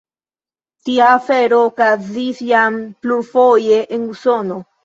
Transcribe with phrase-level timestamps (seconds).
[0.87, 4.63] Tia afero okazis jam plurfoje en Usono.